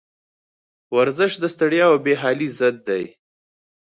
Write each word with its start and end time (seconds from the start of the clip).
ورزش 0.97 1.31
د 1.39 1.45
ستړیا 1.53 1.85
او 1.91 1.95
بېحالي 2.05 2.49
ضد 2.59 2.77
دی. 2.89 3.03